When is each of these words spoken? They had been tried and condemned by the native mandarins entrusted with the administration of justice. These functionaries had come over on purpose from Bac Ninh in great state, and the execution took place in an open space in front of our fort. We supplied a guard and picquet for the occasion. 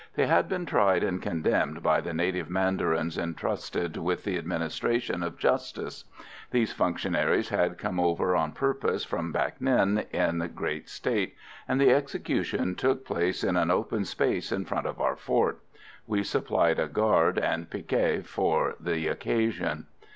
They 0.15 0.25
had 0.25 0.49
been 0.49 0.65
tried 0.65 1.03
and 1.03 1.21
condemned 1.21 1.83
by 1.83 2.01
the 2.01 2.11
native 2.11 2.49
mandarins 2.49 3.19
entrusted 3.19 3.97
with 3.97 4.23
the 4.23 4.35
administration 4.35 5.21
of 5.21 5.37
justice. 5.37 6.05
These 6.49 6.73
functionaries 6.73 7.49
had 7.49 7.77
come 7.77 7.99
over 7.99 8.35
on 8.35 8.53
purpose 8.53 9.03
from 9.05 9.31
Bac 9.31 9.59
Ninh 9.59 10.09
in 10.11 10.39
great 10.55 10.89
state, 10.89 11.35
and 11.67 11.79
the 11.79 11.91
execution 11.93 12.73
took 12.73 13.05
place 13.05 13.43
in 13.43 13.55
an 13.55 13.69
open 13.69 14.03
space 14.03 14.51
in 14.51 14.65
front 14.65 14.87
of 14.87 14.99
our 14.99 15.15
fort. 15.15 15.59
We 16.07 16.23
supplied 16.23 16.79
a 16.79 16.87
guard 16.87 17.37
and 17.37 17.69
picquet 17.69 18.23
for 18.23 18.77
the 18.79 19.07
occasion. 19.07 19.85